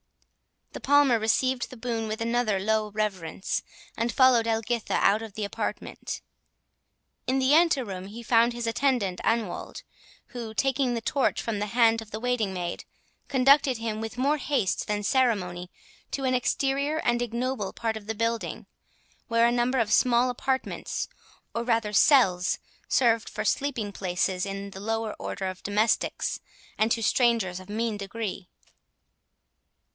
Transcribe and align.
The 0.73 0.79
Palmer 0.79 1.19
received 1.19 1.69
the 1.69 1.77
boon 1.77 2.07
with 2.07 2.21
another 2.21 2.57
low 2.59 2.89
reverence, 2.89 3.61
and 3.95 4.11
followed 4.11 4.47
Edwina 4.47 4.79
out 4.89 5.21
of 5.21 5.33
the 5.33 5.43
apartment. 5.43 6.21
In 7.27 7.37
the 7.37 7.53
anteroom 7.53 8.07
he 8.07 8.23
found 8.23 8.53
his 8.53 8.65
attendant 8.65 9.19
Anwold, 9.23 9.83
who, 10.27 10.55
taking 10.55 10.93
the 10.93 11.01
torch 11.01 11.39
from 11.39 11.59
the 11.59 11.67
hand 11.67 12.01
of 12.01 12.09
the 12.09 12.21
waiting 12.21 12.51
maid, 12.51 12.85
conducted 13.27 13.77
him 13.77 14.01
with 14.01 14.17
more 14.17 14.37
haste 14.37 14.87
than 14.87 15.03
ceremony 15.03 15.69
to 16.11 16.23
an 16.23 16.33
exterior 16.33 16.97
and 16.99 17.21
ignoble 17.21 17.71
part 17.73 17.95
of 17.97 18.07
the 18.07 18.15
building, 18.15 18.65
where 19.27 19.45
a 19.45 19.51
number 19.51 19.77
of 19.77 19.93
small 19.93 20.31
apartments, 20.31 21.09
or 21.53 21.63
rather 21.63 21.93
cells, 21.93 22.57
served 22.87 23.29
for 23.29 23.43
sleeping 23.45 23.91
places 23.91 24.43
to 24.43 24.69
the 24.71 24.79
lower 24.79 25.13
order 25.19 25.45
of 25.45 25.61
domestics, 25.61 26.39
and 26.75 26.91
to 26.91 27.03
strangers 27.03 27.59
of 27.59 27.69
mean 27.69 27.97
degree. 27.97 28.47